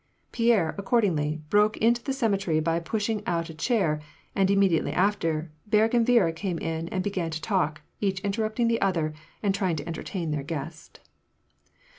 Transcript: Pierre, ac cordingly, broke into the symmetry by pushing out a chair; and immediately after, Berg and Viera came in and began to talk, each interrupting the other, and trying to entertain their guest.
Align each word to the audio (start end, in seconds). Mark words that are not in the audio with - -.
Pierre, 0.31 0.73
ac 0.79 0.83
cordingly, 0.87 1.41
broke 1.51 1.77
into 1.77 2.01
the 2.03 2.11
symmetry 2.11 2.59
by 2.59 2.79
pushing 2.79 3.21
out 3.27 3.51
a 3.51 3.53
chair; 3.53 4.01
and 4.35 4.49
immediately 4.49 4.91
after, 4.91 5.51
Berg 5.67 5.93
and 5.93 6.07
Viera 6.07 6.35
came 6.35 6.57
in 6.57 6.87
and 6.87 7.03
began 7.03 7.29
to 7.29 7.39
talk, 7.39 7.81
each 7.99 8.19
interrupting 8.21 8.67
the 8.67 8.81
other, 8.81 9.13
and 9.43 9.53
trying 9.53 9.75
to 9.75 9.87
entertain 9.87 10.31
their 10.31 10.41
guest. 10.41 11.01